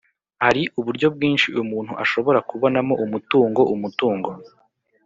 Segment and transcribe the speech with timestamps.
[0.43, 4.29] Hari uburyo bwinshi umuntu ashobora kubonamo umutungo Umutungo